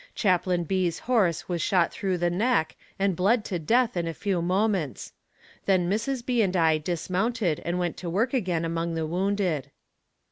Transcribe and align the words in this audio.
Chaplain 0.15 0.63
B.'s 0.63 0.97
horse 0.97 1.47
was 1.47 1.61
shot 1.61 1.93
through 1.93 2.17
the 2.17 2.31
neck 2.31 2.75
and 2.97 3.15
bled 3.15 3.45
to 3.45 3.59
death 3.59 3.95
in 3.95 4.07
a 4.07 4.15
few 4.15 4.41
moments. 4.41 5.13
Then 5.67 5.87
Mrs. 5.91 6.25
B. 6.25 6.41
and 6.41 6.57
I 6.57 6.79
dismounted 6.79 7.61
and 7.63 7.77
went 7.77 7.97
to 7.97 8.09
work 8.09 8.33
again 8.33 8.65
among 8.65 8.95
the 8.95 9.05
wounded. 9.05 9.69